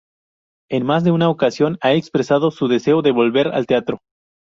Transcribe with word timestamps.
En 0.71 0.83
más 0.83 1.03
de 1.03 1.11
una 1.11 1.29
ocasión 1.29 1.77
ha 1.79 1.93
expresado 1.93 2.49
su 2.49 2.67
deseo 2.67 3.03
de 3.03 3.11
volver 3.11 3.49
al 3.49 3.67
teatro. 3.67 3.99